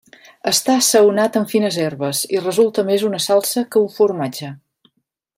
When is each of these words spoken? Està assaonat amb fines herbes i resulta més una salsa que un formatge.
Està 0.51 0.75
assaonat 0.83 1.35
amb 1.41 1.51
fines 1.51 1.77
herbes 1.83 2.21
i 2.37 2.41
resulta 2.41 2.85
més 2.87 3.03
una 3.13 3.19
salsa 3.29 3.65
que 3.77 3.83
un 3.85 3.93
formatge. 3.99 4.51